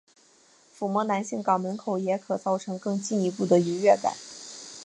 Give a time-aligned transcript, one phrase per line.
[0.75, 4.15] 抚触男性肛门口也可造成更进一步的愉悦感。